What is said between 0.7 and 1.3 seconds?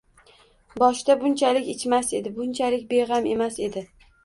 Boshda